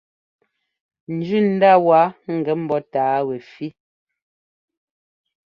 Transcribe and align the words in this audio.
Njʉndá 1.15 1.71
wá 1.85 1.99
ŋgɛ́ 2.35 2.53
mbɔ́ 2.63 2.79
tǎa 2.91 3.17
wɛfí. 3.27 3.67